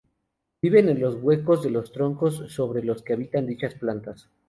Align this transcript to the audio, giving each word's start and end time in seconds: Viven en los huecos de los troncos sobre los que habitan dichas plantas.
Viven 0.63 0.89
en 0.89 0.99
los 0.99 1.13
huecos 1.21 1.61
de 1.61 1.69
los 1.69 1.91
troncos 1.91 2.51
sobre 2.51 2.81
los 2.83 3.03
que 3.03 3.13
habitan 3.13 3.45
dichas 3.45 3.75
plantas. 3.75 4.31